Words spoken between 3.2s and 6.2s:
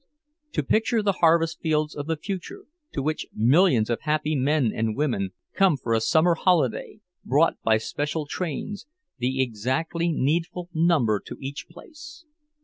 millions of happy men and women come for a